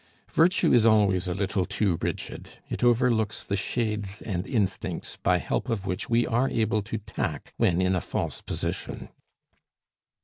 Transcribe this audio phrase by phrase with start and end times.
[0.31, 5.69] Virtue is always a little too rigid; it overlooks the shades and instincts by help
[5.69, 9.09] of which we are able to tack when in a false position.